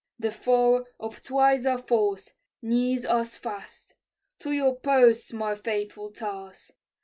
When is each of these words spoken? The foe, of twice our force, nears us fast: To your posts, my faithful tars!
The 0.17 0.31
foe, 0.31 0.87
of 0.99 1.21
twice 1.21 1.63
our 1.67 1.77
force, 1.77 2.33
nears 2.59 3.05
us 3.05 3.37
fast: 3.37 3.93
To 4.39 4.51
your 4.51 4.75
posts, 4.77 5.31
my 5.31 5.53
faithful 5.53 6.09
tars! 6.09 6.71